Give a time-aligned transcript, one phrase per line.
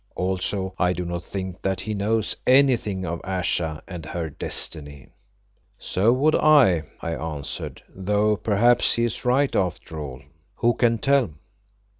[0.15, 5.09] Also I do not think that he knows anything of Ayesha and her destiny."
[5.77, 10.23] "So would I," I answered, "though perhaps he is right after all.
[10.55, 11.35] Who can tell?